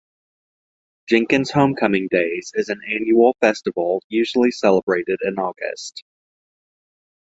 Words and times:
Jenkins 1.09 1.51
Homecoming 1.51 2.07
Days 2.09 2.53
is 2.55 2.69
an 2.69 2.81
annual 2.89 3.35
festival 3.39 4.01
usually 4.09 4.49
celebrated 4.49 5.19
in 5.21 5.37
August. 5.37 6.03